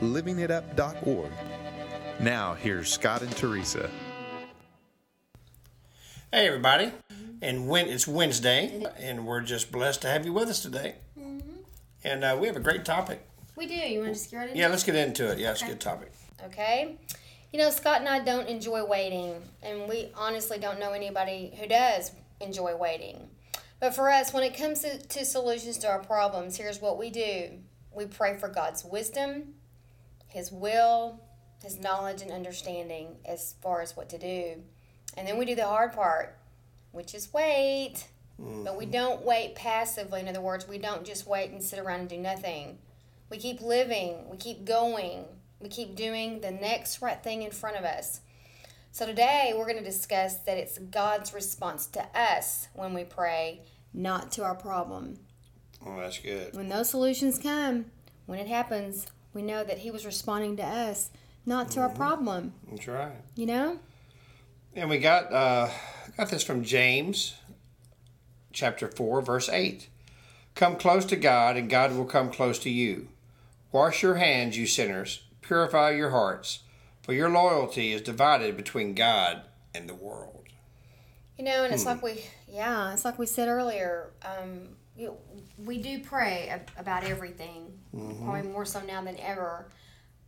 [0.00, 1.30] livingitup.org.
[2.20, 3.90] Now, here's Scott and Teresa.
[6.32, 6.92] Hey, everybody.
[7.42, 10.94] And when it's Wednesday, and we're just blessed to have you with us today.
[12.02, 13.26] And uh, we have a great topic.
[13.56, 13.74] We do.
[13.74, 14.70] You want to just get right into Yeah, it?
[14.70, 15.38] let's get into it.
[15.38, 16.12] Yeah, it's a good topic.
[16.46, 16.96] Okay.
[17.52, 21.66] You know, Scott and I don't enjoy waiting, and we honestly don't know anybody who
[21.68, 23.28] does enjoy waiting.
[23.80, 27.10] But for us, when it comes to, to solutions to our problems, here's what we
[27.10, 27.50] do
[27.94, 29.54] we pray for God's wisdom,
[30.34, 31.20] His will,
[31.62, 34.64] His knowledge, and understanding as far as what to do.
[35.16, 36.36] And then we do the hard part,
[36.90, 38.08] which is wait.
[38.36, 38.90] But we mm-hmm.
[38.90, 40.18] don't wait passively.
[40.18, 42.78] In other words, we don't just wait and sit around and do nothing.
[43.30, 45.26] We keep living, we keep going,
[45.60, 48.20] we keep doing the next right thing in front of us.
[48.90, 53.60] So today we're going to discuss that it's God's response to us when we pray,
[53.92, 55.20] not to our problem.
[55.86, 56.56] Oh, that's good.
[56.56, 57.84] When those solutions come,
[58.26, 61.10] when it happens, we know that He was responding to us,
[61.44, 62.54] not to our problem.
[62.70, 63.12] That's right.
[63.34, 63.78] You know?
[64.74, 65.68] And we got uh,
[66.16, 67.34] got this from James,
[68.52, 69.88] chapter four, verse eight.
[70.54, 73.08] Come close to God, and God will come close to you.
[73.72, 75.24] Wash your hands, you sinners.
[75.42, 76.60] Purify your hearts,
[77.02, 79.42] for your loyalty is divided between God
[79.74, 80.46] and the world.
[81.36, 84.10] You know, and it's like we, yeah, it's like we said earlier.
[84.22, 85.16] Um, you,
[85.58, 88.24] we do pray ab- about everything, mm-hmm.
[88.24, 89.70] probably more so now than ever.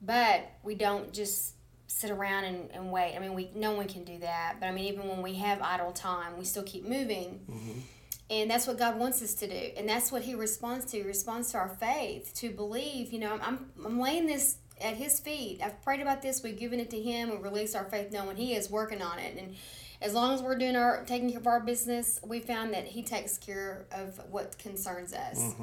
[0.02, 1.54] But we don't just
[1.86, 3.14] sit around and, and wait.
[3.16, 4.56] I mean, we no one can do that.
[4.60, 7.40] But I mean, even when we have idle time, we still keep moving.
[7.50, 7.80] Mm-hmm.
[8.28, 10.96] And that's what God wants us to do, and that's what He responds to.
[10.96, 13.12] He responds to our faith, to believe.
[13.12, 15.60] You know, I'm, I'm, I'm laying this at His feet.
[15.62, 16.42] I've prayed about this.
[16.42, 17.30] We've given it to Him.
[17.30, 19.36] We release our faith, knowing He is working on it.
[19.38, 19.54] And
[20.00, 23.02] as long as we're doing our taking care of our business, we found that He
[23.02, 25.54] takes care of what concerns us.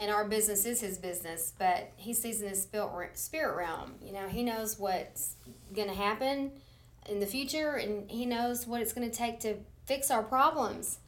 [0.00, 3.94] And our business is His business, but He sees in His spirit spirit realm.
[4.02, 5.36] You know, He knows what's
[5.74, 6.52] going to happen
[7.08, 10.98] in the future, and He knows what it's going to take to fix our problems.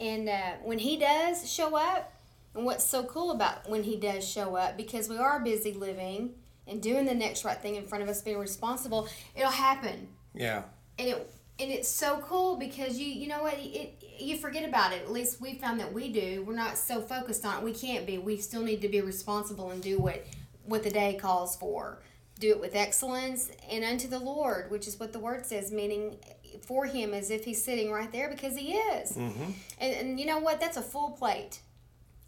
[0.00, 2.12] And uh, when he does show up,
[2.54, 6.34] and what's so cool about when he does show up, because we are busy living
[6.66, 10.08] and doing the next right thing in front of us, being responsible, it'll happen.
[10.34, 10.62] Yeah.
[10.98, 14.92] And it and it's so cool because you you know what it you forget about
[14.92, 15.02] it.
[15.02, 16.42] At least we found that we do.
[16.46, 17.64] We're not so focused on it.
[17.64, 18.18] We can't be.
[18.18, 20.24] We still need to be responsible and do what
[20.64, 21.98] what the day calls for.
[22.38, 26.18] Do it with excellence and unto the Lord, which is what the word says, meaning
[26.62, 29.12] for him as if he's sitting right there because he is.
[29.12, 29.50] Mm-hmm.
[29.78, 30.60] And, and you know what?
[30.60, 31.60] That's a full plate.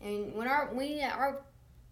[0.00, 1.42] And when our we our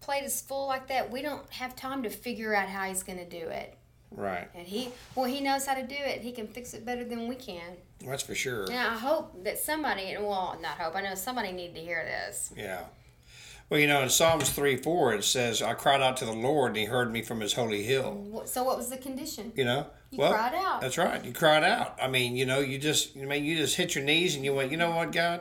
[0.00, 3.18] plate is full like that, we don't have time to figure out how he's going
[3.18, 3.76] to do it.
[4.10, 4.48] Right.
[4.54, 6.20] And he well, he knows how to do it.
[6.20, 7.76] He can fix it better than we can.
[8.04, 8.64] That's for sure.
[8.64, 10.96] And I hope that somebody, well, not hope.
[10.96, 12.52] I know somebody need to hear this.
[12.56, 12.82] Yeah.
[13.68, 16.70] Well, you know, in Psalms 3 4, it says, I cried out to the Lord,
[16.70, 18.42] and he heard me from his holy hill.
[18.46, 19.52] So what was the condition?
[19.56, 19.86] You know?
[20.10, 20.80] You cried out.
[20.80, 21.24] That's right.
[21.24, 21.98] You cried out.
[22.00, 24.54] I mean, you know, you just, I mean, you just hit your knees and you
[24.54, 25.40] went, you know what, God?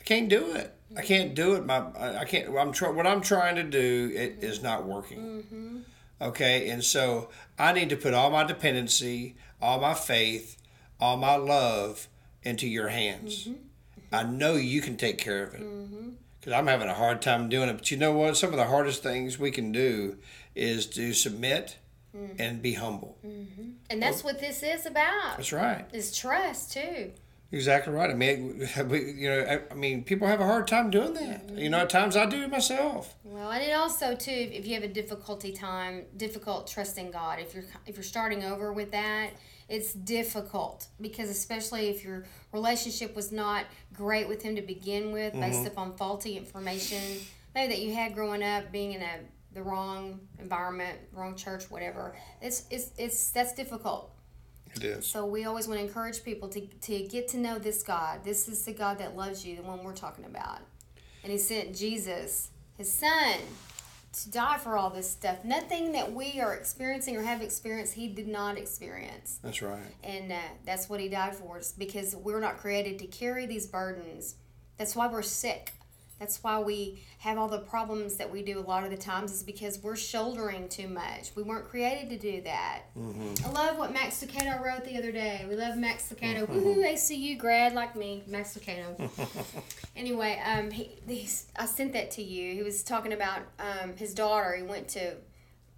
[0.00, 0.74] I can't do it.
[0.96, 1.64] I can't do it.
[1.64, 2.56] My, I can't.
[2.56, 5.18] I'm try, What I'm trying to do it is not working.
[5.18, 5.78] Mm-hmm.
[6.20, 10.56] Okay, and so I need to put all my dependency, all my faith,
[11.00, 12.08] all my love
[12.42, 13.42] into your hands.
[13.42, 13.52] Mm-hmm.
[13.52, 14.14] Mm-hmm.
[14.14, 16.10] I know you can take care of it mm-hmm.
[16.40, 17.74] because I'm having a hard time doing it.
[17.74, 18.36] But you know what?
[18.36, 20.16] Some of the hardest things we can do
[20.54, 21.78] is to submit
[22.16, 22.34] mm.
[22.38, 23.18] and be humble.
[23.90, 25.36] And that's what this is about.
[25.36, 25.86] That's right.
[25.92, 27.12] Is trust too.
[27.50, 28.10] Exactly right.
[28.10, 31.48] I mean, we, you know, I, mean, people have a hard time doing that.
[31.50, 33.14] You know, at times I do it myself.
[33.24, 37.54] Well, and it also too, if you have a difficulty time, difficult trusting God, if
[37.54, 39.30] you're if you're starting over with that,
[39.68, 43.64] it's difficult because especially if your relationship was not
[43.94, 45.68] great with Him to begin with, based mm-hmm.
[45.68, 47.02] upon faulty information,
[47.54, 49.20] maybe that you had growing up, being in a
[49.54, 52.14] the wrong environment, wrong church, whatever.
[52.42, 54.12] It's it's it's that's difficult.
[54.74, 55.06] It is.
[55.06, 58.24] So we always want to encourage people to, to get to know this God.
[58.24, 60.60] This is the God that loves you, the one we're talking about.
[61.22, 63.38] And he sent Jesus, his son,
[64.12, 65.44] to die for all this stuff.
[65.44, 69.38] Nothing that we are experiencing or have experienced, he did not experience.
[69.42, 69.80] That's right.
[70.02, 73.66] And uh, that's what he died for us because we're not created to carry these
[73.66, 74.36] burdens.
[74.76, 75.72] That's why we're sick.
[76.18, 79.32] That's why we have all the problems that we do a lot of the times
[79.32, 81.30] is because we're shouldering too much.
[81.36, 82.82] We weren't created to do that.
[83.44, 85.46] I love what Max Lucado wrote the other day.
[85.48, 86.46] We love Max Lucado.
[86.46, 89.08] Woohoo, ACU grad like me, Max Lucado.
[89.96, 90.98] anyway, um, he,
[91.56, 92.54] I sent that to you.
[92.54, 94.56] He was talking about um, his daughter.
[94.56, 95.14] He went to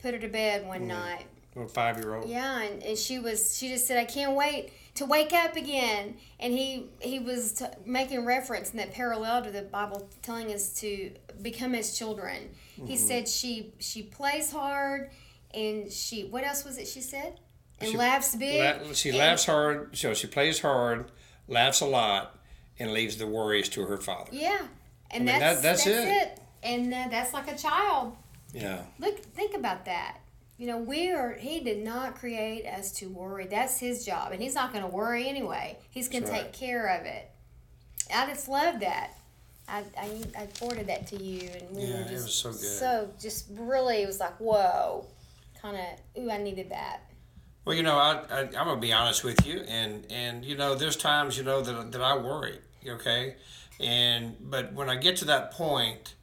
[0.01, 1.27] put her to bed one night.
[1.57, 2.29] A five year old.
[2.29, 6.17] Yeah, and, and she was she just said I can't wait to wake up again.
[6.39, 10.73] And he he was t- making reference in that parallel to the Bible telling us
[10.81, 12.51] to become as children.
[12.87, 15.11] He said she she plays hard
[15.53, 17.39] and she what else was it she said?
[17.81, 18.61] And She- laughs big.
[18.87, 21.11] La- she laughs hard, so she plays hard,
[21.49, 22.39] laughs a lot,
[22.79, 24.31] and leaves the worries to her father.
[24.33, 24.59] Yeah.
[25.11, 26.09] And I mean, that's, that- that's that's, it.
[26.09, 26.41] it.
[26.63, 28.17] And uh, that's like a child.
[28.53, 28.83] Yeah.
[28.99, 30.19] Look, think about that.
[30.61, 31.33] You know, we are.
[31.33, 33.47] He did not create us to worry.
[33.47, 35.79] That's his job, and he's not going to worry anyway.
[35.89, 36.53] He's going to That's take right.
[36.53, 37.31] care of it.
[38.15, 39.13] I just love that.
[39.67, 42.51] I, I, I forwarded that to you, and we Yeah, were it just was so
[42.51, 42.61] good.
[42.61, 45.07] So just really, it was like whoa,
[45.63, 46.23] kind of.
[46.23, 47.05] Ooh, I needed that.
[47.65, 50.75] Well, you know, I, I I'm gonna be honest with you, and and you know,
[50.75, 52.59] there's times you know that that I worry.
[52.87, 53.37] Okay,
[53.81, 56.17] and but when I get to that point,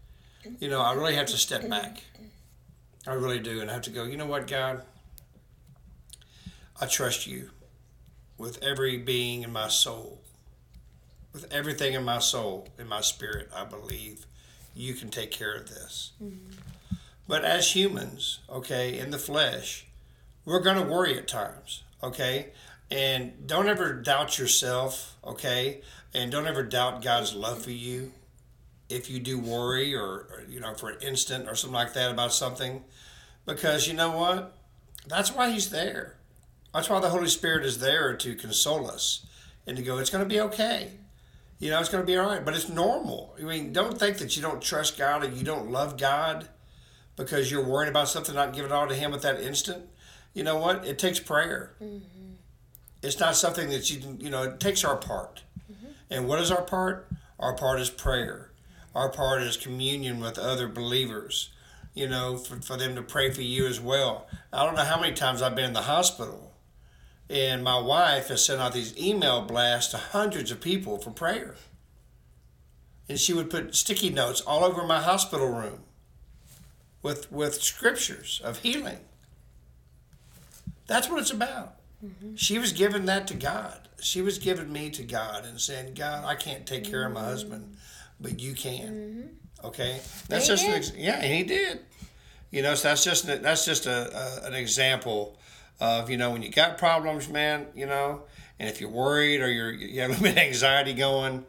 [0.60, 2.04] you know, I really have to step back.
[3.08, 4.04] I really do, and I have to go.
[4.04, 4.84] You know what, God?
[6.80, 7.52] I trust you
[8.38, 10.22] with every being in my soul,
[11.34, 13.50] with everything in my soul, in my spirit.
[13.56, 14.28] I believe
[14.76, 16.12] you can take care of this.
[16.22, 16.52] Mm-hmm.
[17.28, 19.88] But as humans, okay, in the flesh,
[20.46, 22.52] we're going to worry at times, okay?
[22.90, 25.82] And don't ever doubt yourself, okay?
[26.14, 28.14] And don't ever doubt God's love for you.
[28.90, 32.12] If you do worry or, or, you know, for an instant or something like that
[32.12, 32.84] about something,
[33.46, 34.56] because you know what?
[35.08, 36.18] That's why He's there.
[36.74, 39.26] That's why the Holy Spirit is there to console us
[39.66, 40.92] and to go, it's going to be okay.
[41.60, 42.46] You know, it's going to be all right.
[42.46, 43.36] But it's normal.
[43.40, 46.48] I mean, don't think that you don't trust God or you don't love God
[47.16, 49.86] because you're worried about something, not giving it all to Him at that instant.
[50.34, 50.86] You know what?
[50.86, 51.74] It takes prayer.
[51.82, 52.34] Mm-hmm.
[53.02, 55.44] It's not something that you can, you know, it takes our part.
[55.72, 55.88] Mm-hmm.
[56.12, 57.10] And what is our part?
[57.40, 58.52] Our part is prayer.
[58.98, 61.52] Our part is communion with other believers,
[61.94, 64.26] you know, for, for them to pray for you as well.
[64.52, 66.48] I don't know how many times I've been in the hospital
[67.30, 71.54] and my wife has sent out these email blasts to hundreds of people for prayer.
[73.08, 75.84] And she would put sticky notes all over my hospital room
[77.04, 79.02] with with scriptures of healing.
[80.88, 81.76] That's what it's about.
[82.04, 82.34] Mm-hmm.
[82.34, 83.90] She was giving that to God.
[84.00, 87.24] She was giving me to God and saying, God, I can't take care of my
[87.24, 87.78] husband, mm.
[88.20, 88.88] But you can.
[88.88, 89.68] Mm-hmm.
[89.68, 90.00] Okay,
[90.30, 91.80] that's just an ex- yeah, and he did.
[92.52, 95.38] You know, so that's just an, that's just a, a an example
[95.80, 97.68] of you know when you got problems, man.
[97.76, 98.22] You know,
[98.60, 101.44] and if you're worried or you're you have a little bit of anxiety going,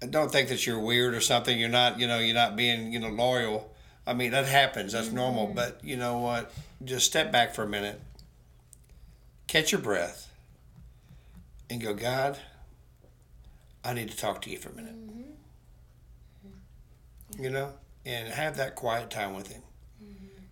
[0.00, 1.58] don't think that you're weird or something.
[1.58, 3.72] You're not, you know, you're not being, you know, loyal.
[4.06, 4.92] I mean, that happens.
[4.92, 5.16] That's mm-hmm.
[5.16, 5.46] normal.
[5.48, 6.52] But you know what?
[6.84, 8.00] Just step back for a minute,
[9.46, 10.30] catch your breath,
[11.70, 12.38] and go, God,
[13.84, 14.94] I need to talk to you for a minute.
[14.94, 15.30] Mm-hmm.
[17.38, 17.72] You know,
[18.04, 19.62] and have that quiet time with Him,
[20.02, 20.42] mm-hmm.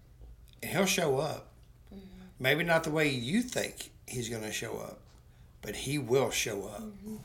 [0.62, 1.52] and He'll show up.
[1.94, 2.04] Mm-hmm.
[2.38, 5.00] Maybe not the way you think He's going to show up,
[5.62, 6.82] but He will show up.
[6.82, 7.16] Mm-hmm.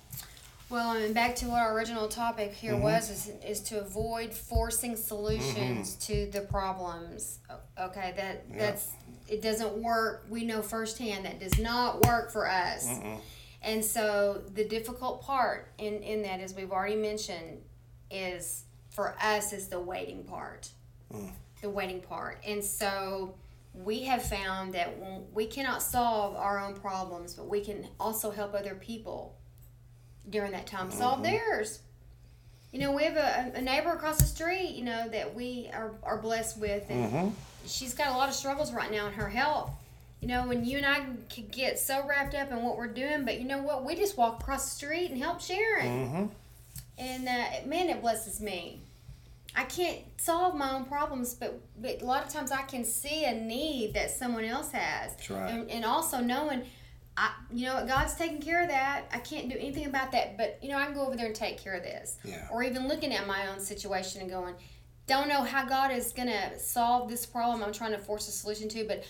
[0.70, 2.84] Well, I and back to what our original topic here Mm-hmm.
[2.84, 7.40] was is, is to avoid forcing solutions to the problems.
[7.80, 8.92] Okay, that that's
[9.28, 10.26] it doesn't work.
[10.30, 12.88] We know firsthand that does not work for us.
[13.62, 17.62] And so the difficult part in in that, as we've already mentioned,
[18.12, 18.66] is
[19.00, 20.68] for us is the waiting part.
[21.14, 21.32] Mm.
[21.62, 22.38] The waiting part.
[22.46, 23.34] And so
[23.74, 24.94] we have found that
[25.34, 29.38] we cannot solve our own problems, but we can also help other people
[30.30, 31.32] during that time solve mm-hmm.
[31.32, 31.80] theirs.
[32.74, 35.94] You know, we have a, a neighbor across the street, you know, that we are,
[36.04, 37.30] are blessed with, and mm-hmm.
[37.66, 39.72] she's got a lot of struggles right now in her health.
[40.20, 43.24] You know, when you and I could get so wrapped up in what we're doing,
[43.24, 43.86] but you know what?
[43.86, 45.88] We just walk across the street and help Sharon.
[45.88, 46.26] Mm-hmm.
[46.98, 48.82] And uh, man, it blesses me.
[49.59, 53.25] I can't solve my own problems, but, but a lot of times I can see
[53.25, 55.18] a need that someone else has.
[55.18, 55.51] That's right.
[55.51, 56.61] And, and also knowing,
[57.18, 59.09] I, you know, God's taking care of that.
[59.11, 61.35] I can't do anything about that, but you know, I can go over there and
[61.35, 62.16] take care of this.
[62.23, 62.47] Yeah.
[62.49, 64.56] Or even looking at my own situation and going,
[65.07, 68.69] don't know how God is gonna solve this problem I'm trying to force a solution
[68.69, 69.04] to, but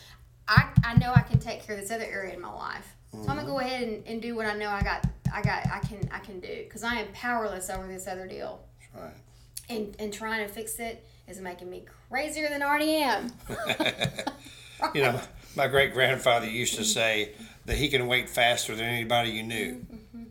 [0.48, 2.96] I, I know I can take care of this other area in my life.
[3.12, 3.52] So I'm gonna mm-hmm.
[3.52, 6.18] go ahead and, and do what I know I got I got I can I
[6.18, 8.62] can do because I am powerless over this other deal.
[8.80, 9.14] That's right.
[9.70, 13.32] And and trying to fix it is making me crazier than I already am.
[14.96, 15.20] You know,
[15.58, 17.34] my great grandfather used to say
[17.66, 19.86] that he can wait faster than anybody you knew.
[20.16, 20.24] Mm-hmm.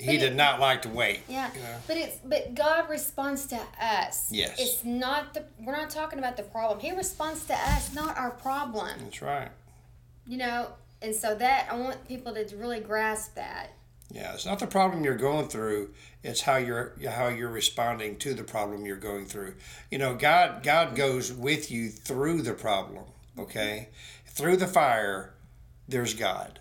[0.00, 1.20] he it- did not like to wait.
[1.28, 1.76] Yeah, you know?
[1.86, 4.28] but it's but God responds to us.
[4.32, 4.56] Yes.
[4.58, 6.80] it's not the we're not talking about the problem.
[6.80, 8.90] He responds to us, not our problem.
[9.04, 9.50] That's right.
[10.26, 10.68] You know,
[11.00, 13.70] and so that I want people to really grasp that.
[14.12, 18.34] Yeah, it's not the problem you're going through; it's how you're how you're responding to
[18.34, 19.54] the problem you're going through.
[19.90, 23.04] You know, God God goes with you through the problem.
[23.38, 23.88] Okay,
[24.26, 25.32] through the fire,
[25.88, 26.60] there's God.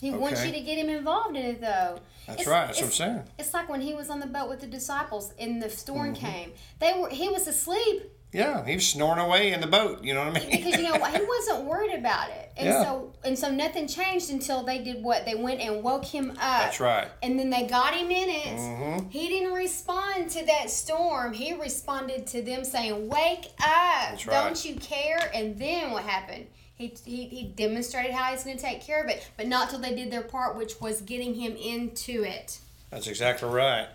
[0.00, 2.00] He wants you to get him involved in it, though.
[2.26, 2.66] That's It's- right.
[2.66, 3.22] That's what I'm saying.
[3.38, 6.26] It's like when he was on the boat with the disciples and the storm Mm-hmm.
[6.26, 6.52] came.
[6.80, 10.02] They were he was asleep Yeah, he was snoring away in the boat.
[10.02, 10.50] You know what I mean?
[10.50, 12.82] because you know he wasn't worried about it, and Yeah.
[12.82, 16.36] so and so nothing changed until they did what they went and woke him up.
[16.38, 17.08] That's right.
[17.22, 18.58] And then they got him in it.
[18.58, 19.10] Mhm.
[19.12, 21.34] He didn't respond to that storm.
[21.34, 24.10] He responded to them saying, "Wake up!
[24.10, 24.42] That's right.
[24.44, 26.46] Don't you care?" And then what happened?
[26.74, 29.78] He, he, he demonstrated how he's going to take care of it, but not till
[29.78, 32.58] they did their part, which was getting him into it.
[32.92, 33.88] That's exactly right.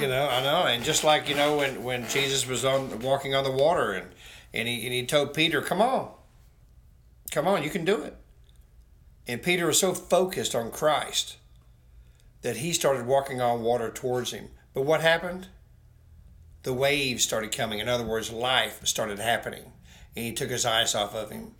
[0.00, 3.32] You know, I know, and just like you know when when Jesus was on walking
[3.32, 4.08] on the water and
[4.52, 6.10] and he and he told Peter, "Come on,
[7.30, 8.16] come on, you can do it."
[9.28, 11.36] And Peter was so focused on Christ
[12.42, 14.48] that he started walking on water towards him.
[14.74, 15.46] But what happened?
[16.64, 17.78] The waves started coming.
[17.78, 19.72] In other words, life started happening,
[20.16, 21.52] and he took his eyes off of him,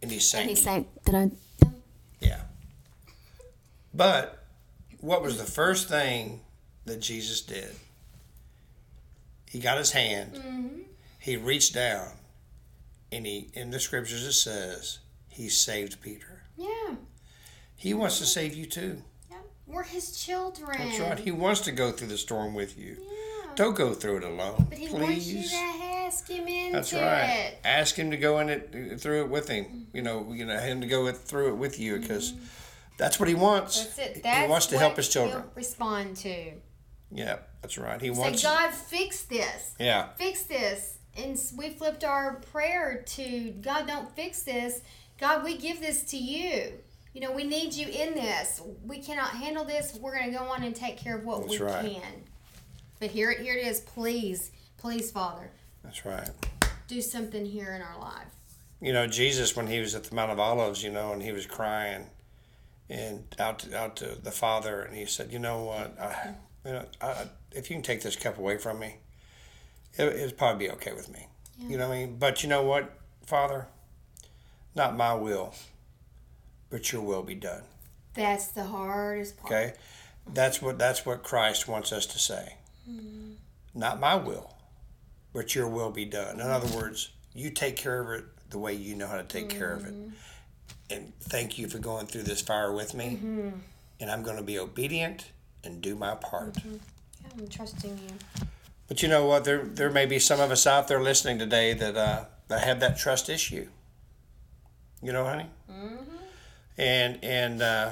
[0.00, 0.42] and he sank.
[0.42, 1.30] And he's saying, "Did I?"
[2.20, 2.42] Yeah.
[3.92, 4.43] But
[5.04, 6.40] what was the first thing
[6.86, 7.70] that Jesus did?
[9.50, 10.78] He got his hand, mm-hmm.
[11.20, 12.08] he reached down,
[13.12, 16.42] and he in the scriptures it says he saved Peter.
[16.56, 16.94] Yeah,
[17.76, 19.02] He wants to save you too.
[19.30, 19.36] yeah.
[19.66, 20.78] We're his children.
[20.78, 21.18] That's right.
[21.18, 22.96] He wants to go through the storm with you.
[22.98, 23.54] Yeah.
[23.56, 24.66] Don't go through it alone.
[24.68, 25.50] But he wants you please.
[25.50, 27.50] to ask him into That's right.
[27.52, 27.58] it.
[27.64, 29.86] Ask him to go in it uh, through it with him.
[29.92, 32.44] You know, you know him to go it, through it with you because mm-hmm.
[32.96, 33.84] That's what he wants.
[33.84, 34.16] That's it.
[34.16, 35.44] He- That's he wants to help his children.
[35.54, 36.52] respond to.
[37.10, 38.00] Yeah, that's right.
[38.00, 38.42] He Say, wants.
[38.42, 39.74] Say, God, fix this.
[39.78, 40.98] Yeah, Fix this.
[41.16, 44.80] And we flipped our prayer to God, don't fix this.
[45.20, 46.72] God, we give this to you.
[47.12, 48.60] You know, we need you in this.
[48.84, 49.94] We cannot handle this.
[50.00, 51.84] We're going to go on and take care of what That's we right.
[51.84, 52.24] can.
[52.98, 53.78] But here, it here it is.
[53.80, 55.50] Please, please, Father,
[55.84, 56.28] that's right.
[56.88, 58.26] do something here in our life.
[58.80, 61.30] You know, Jesus when he was at the Mount of Olives, you know, and he
[61.30, 62.06] was crying,
[62.88, 65.98] and out to, out to the Father, and he said, "You know what?
[65.98, 68.96] I, you know, I, if you can take this cup away from me,
[69.94, 71.28] it, it'd probably be okay with me.
[71.58, 72.16] You know what I mean?
[72.18, 73.68] But you know what, Father?
[74.74, 75.54] Not my will,
[76.70, 77.62] but Your will be done."
[78.14, 79.52] That's the hardest part.
[79.52, 79.74] Okay,
[80.32, 82.56] that's what that's what Christ wants us to say.
[82.88, 83.32] Mm-hmm.
[83.74, 84.54] Not my will,
[85.32, 86.40] but your will be done.
[86.40, 89.48] In other words, you take care of it the way you know how to take
[89.48, 89.92] care of it.
[89.92, 90.10] Mm-hmm.
[90.90, 93.18] And thank you for going through this fire with me.
[94.00, 95.30] And I'm going to be obedient
[95.64, 96.56] and do my part.
[96.64, 96.78] Yeah,
[97.38, 98.46] I'm trusting you.
[98.86, 99.44] But you know what?
[99.44, 102.80] There there may be some of us out there listening today that uh, that have
[102.80, 103.68] that trust issue.
[105.02, 105.46] You know, honey.
[105.70, 106.14] Mm-hmm.
[106.76, 107.90] And and uh,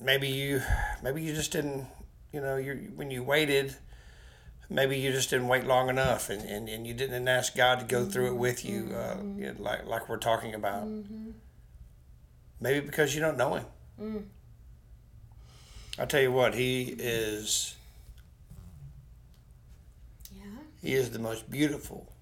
[0.00, 0.62] maybe you
[1.02, 1.86] maybe you just didn't.
[2.32, 3.74] You know, you when you waited,
[4.70, 7.84] maybe you just didn't wait long enough, and, and, and you didn't ask God to
[7.84, 9.38] go through it with you, uh, mm-hmm.
[9.38, 10.86] you know, like like we're talking about.
[10.86, 11.30] Mm-hmm.
[12.60, 13.64] Maybe because you don't know Him.
[14.00, 14.22] Mm.
[15.98, 17.74] I tell you what, He is.
[20.34, 20.44] Yeah.
[20.80, 22.12] He is the most beautiful,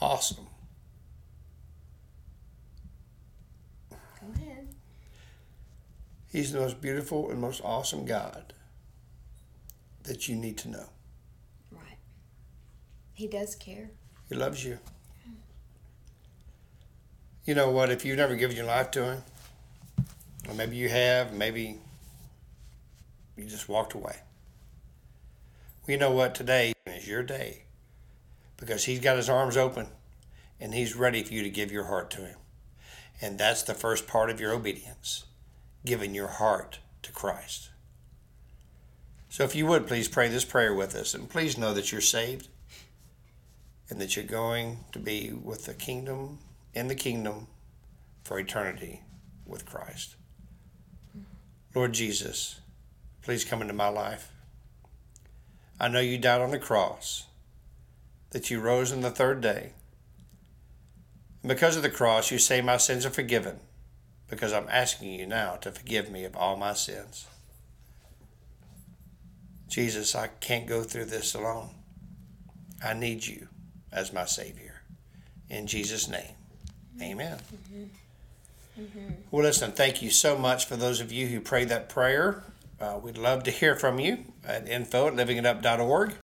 [0.00, 0.46] awesome,
[3.90, 3.96] Go
[4.36, 4.68] ahead.
[6.30, 8.52] He's the most beautiful and most awesome God
[10.04, 10.86] that you need to know.
[11.70, 11.98] Right.
[13.14, 13.90] He does care.
[14.28, 14.78] He loves you.
[17.44, 17.90] You know what?
[17.90, 19.22] If you've never given your life to Him,
[20.48, 21.78] or maybe you have, maybe
[23.36, 24.16] you just walked away.
[25.82, 26.36] Well, you know what?
[26.36, 27.64] Today is your day
[28.56, 29.88] because He's got His arms open
[30.60, 32.36] and He's ready for you to give your heart to Him.
[33.20, 35.24] And that's the first part of your obedience
[35.84, 37.70] giving your heart to Christ.
[39.32, 42.02] So if you would, please pray this prayer with us and please know that you're
[42.02, 42.48] saved
[43.88, 46.40] and that you're going to be with the kingdom
[46.74, 47.46] in the kingdom
[48.24, 49.00] for eternity
[49.46, 50.16] with Christ.
[51.74, 52.60] Lord Jesus,
[53.22, 54.32] please come into my life.
[55.80, 57.24] I know you died on the cross,
[58.32, 59.72] that you rose on the third day.
[61.42, 63.60] And because of the cross, you say my sins are forgiven,
[64.28, 67.28] because I'm asking you now to forgive me of all my sins.
[69.72, 71.70] Jesus, I can't go through this alone.
[72.84, 73.48] I need you
[73.90, 74.82] as my Savior.
[75.48, 76.34] In Jesus' name,
[77.00, 77.38] amen.
[79.30, 82.44] Well, listen, thank you so much for those of you who prayed that prayer.
[82.78, 86.16] Uh, we'd love to hear from you at info at livingitup.org.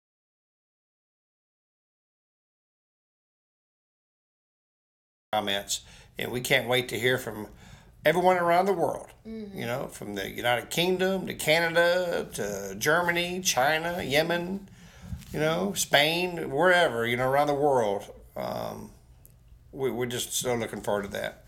[5.32, 5.82] Comments,
[6.20, 7.48] and we can't wait to hear from
[8.08, 9.08] everyone around the world.
[9.26, 14.70] You know, from the United Kingdom to Canada to Germany, China, Yemen,
[15.34, 18.04] you know, Spain, wherever, you know, around the world.
[18.38, 18.92] Um,
[19.74, 21.44] we, we're just so looking forward to that.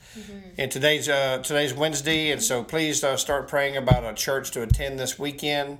[0.58, 4.62] And today's uh, today's Wednesday, and so please uh, start praying about a church to
[4.62, 5.78] attend this weekend,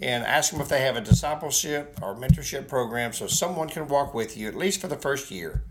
[0.00, 4.14] and ask them if they have a discipleship or mentorship program, so someone can walk
[4.14, 5.62] with you at least for the first year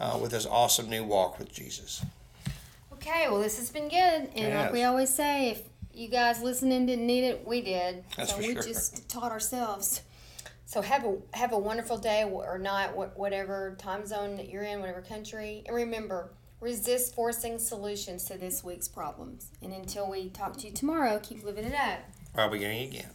[0.00, 2.04] uh, with this awesome new walk with Jesus.
[2.96, 4.30] Okay, well, this has been good.
[4.36, 5.62] And like we always say, if
[5.92, 8.04] you guys listening didn't need it, we did.
[8.16, 8.62] That's so for we sure.
[8.62, 10.02] just taught ourselves.
[10.64, 14.64] So have a have a wonderful day or night, wh- whatever time zone that you're
[14.64, 15.62] in, whatever country.
[15.66, 19.50] And remember, resist forcing solutions to this week's problems.
[19.62, 22.00] And until we talk to you tomorrow, keep living it up.
[22.32, 23.10] While beginning again.